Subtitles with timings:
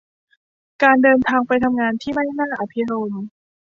[0.83, 3.23] การเดินทางไปทำงานที่ไม่น่าอภิรมย์